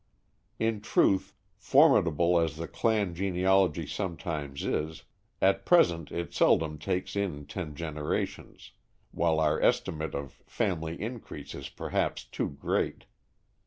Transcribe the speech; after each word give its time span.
In 0.57 0.81
truth, 0.81 1.35
formidable 1.59 2.39
as 2.39 2.57
the 2.57 2.67
"clan" 2.67 3.13
genealogy 3.13 3.85
sometimes 3.85 4.63
is, 4.63 5.03
at 5.39 5.63
present 5.63 6.11
it 6.11 6.33
seldom 6.33 6.79
takes 6.79 7.15
in 7.15 7.45
ten 7.45 7.75
generations, 7.75 8.71
while 9.11 9.39
our 9.39 9.61
estimate 9.61 10.15
of 10.15 10.41
family 10.47 10.99
increase 10.99 11.53
is 11.53 11.69
perhaps 11.69 12.23
too 12.23 12.49
great. 12.49 13.05